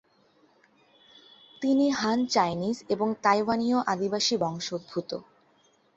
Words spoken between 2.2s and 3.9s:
Chinese এবং তাইওয়ানীয়